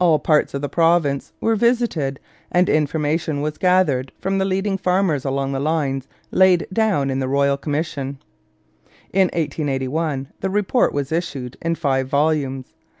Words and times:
All 0.00 0.18
parts 0.18 0.52
of 0.52 0.62
the 0.62 0.68
province 0.68 1.32
were 1.40 1.54
visited 1.54 2.18
and 2.50 2.68
information 2.68 3.40
was 3.40 3.56
gathered 3.56 4.10
from 4.18 4.38
the 4.38 4.44
leading 4.44 4.76
farmers 4.76 5.24
along 5.24 5.52
the 5.52 5.60
lines 5.60 6.08
laid 6.32 6.66
down 6.72 7.08
in 7.08 7.20
the 7.20 7.28
royal 7.28 7.56
commission. 7.56 8.18
In 9.12 9.26
1881 9.26 10.26
the 10.40 10.50
report 10.50 10.92
was 10.92 11.12
issued 11.12 11.56
in 11.62 11.76
five 11.76 12.08
volumes. 12.08 12.74